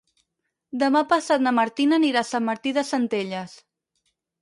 [0.83, 3.59] Demà passat na Martina anirà a Sant Martí de Centelles.